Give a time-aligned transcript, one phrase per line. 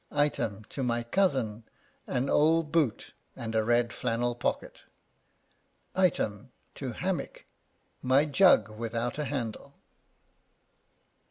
[0.13, 1.63] Item: To my cousin,
[2.07, 4.85] an old boot, and a red flannel pocket.
[5.95, 7.45] Item: To Hammick,
[8.01, 9.75] my jug without a handle.